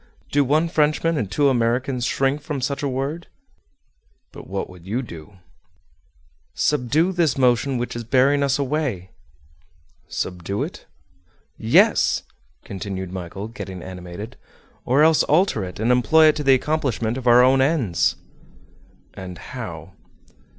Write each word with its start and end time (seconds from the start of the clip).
Do 0.31 0.43
one 0.43 0.67
Frenchman 0.67 1.15
and 1.15 1.29
two 1.31 1.47
Americans 1.47 2.05
shrink 2.07 2.41
from 2.41 2.59
such 2.59 2.81
a 2.81 2.87
word?" 2.89 3.27
"But 4.31 4.47
what 4.47 4.67
would 4.67 4.87
you 4.87 5.03
do?" 5.03 5.33
"Subdue 6.55 7.11
this 7.11 7.37
motion 7.37 7.77
which 7.77 7.95
is 7.95 8.03
bearing 8.03 8.41
us 8.41 8.57
away." 8.57 9.11
"Subdue 10.07 10.63
it?" 10.63 10.87
"Yes," 11.55 12.23
continued 12.63 13.13
Michel, 13.13 13.47
getting 13.49 13.83
animated, 13.83 14.37
"or 14.85 15.03
else 15.03 15.21
alter 15.21 15.63
it, 15.63 15.79
and 15.79 15.91
employ 15.91 16.29
it 16.29 16.35
to 16.37 16.43
the 16.43 16.55
accomplishment 16.55 17.15
of 17.15 17.27
our 17.27 17.43
own 17.43 17.61
ends." 17.61 18.15
"And 19.13 19.37
how?" 19.37 19.91